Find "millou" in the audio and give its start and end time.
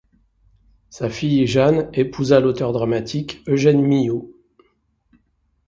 3.83-4.33